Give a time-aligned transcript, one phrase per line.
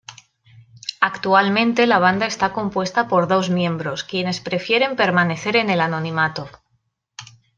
[0.99, 6.49] Actualmente la banda está compuesta por dos miembros, quienes prefieren permanecer en el anonimato.